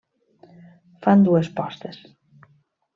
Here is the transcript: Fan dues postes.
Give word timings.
Fan 1.05 1.27
dues 1.29 1.53
postes. 1.61 2.05